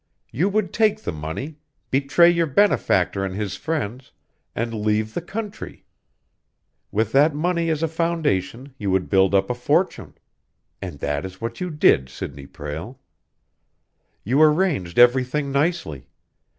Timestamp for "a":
7.83-7.87, 9.51-9.53